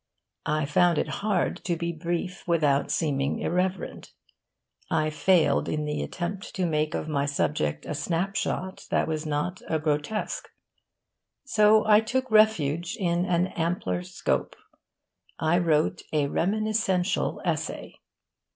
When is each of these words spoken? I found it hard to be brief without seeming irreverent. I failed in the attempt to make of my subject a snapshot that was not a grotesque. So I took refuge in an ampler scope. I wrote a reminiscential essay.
I 0.47 0.65
found 0.65 0.97
it 0.97 1.07
hard 1.21 1.57
to 1.65 1.75
be 1.77 1.91
brief 1.91 2.47
without 2.47 2.89
seeming 2.89 3.37
irreverent. 3.37 4.13
I 4.89 5.11
failed 5.11 5.69
in 5.69 5.85
the 5.85 6.01
attempt 6.01 6.55
to 6.55 6.65
make 6.65 6.95
of 6.95 7.07
my 7.07 7.27
subject 7.27 7.85
a 7.85 7.93
snapshot 7.93 8.87
that 8.89 9.07
was 9.07 9.27
not 9.27 9.61
a 9.69 9.77
grotesque. 9.77 10.47
So 11.45 11.85
I 11.85 11.99
took 11.99 12.31
refuge 12.31 12.97
in 12.99 13.27
an 13.27 13.45
ampler 13.55 14.01
scope. 14.01 14.55
I 15.37 15.59
wrote 15.59 16.01
a 16.11 16.25
reminiscential 16.25 17.39
essay. 17.45 17.99